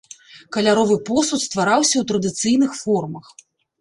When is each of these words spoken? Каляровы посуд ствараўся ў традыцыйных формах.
Каляровы 0.55 0.95
посуд 1.09 1.43
ствараўся 1.47 1.95
ў 1.99 2.03
традыцыйных 2.13 2.71
формах. 2.83 3.25